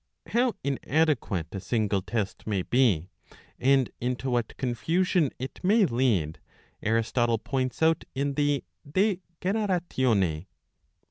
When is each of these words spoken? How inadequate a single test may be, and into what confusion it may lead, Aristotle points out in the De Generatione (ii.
How 0.29 0.53
inadequate 0.63 1.49
a 1.53 1.59
single 1.59 2.01
test 2.01 2.47
may 2.47 2.63
be, 2.63 3.09
and 3.59 3.91
into 4.01 4.31
what 4.31 4.57
confusion 4.57 5.29
it 5.37 5.59
may 5.63 5.85
lead, 5.85 6.39
Aristotle 6.81 7.37
points 7.37 7.83
out 7.83 8.03
in 8.15 8.33
the 8.33 8.63
De 8.91 9.19
Generatione 9.41 10.23
(ii. 10.27 10.47